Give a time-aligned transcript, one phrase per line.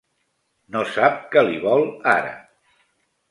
[0.75, 2.31] No sap què li vol, ara.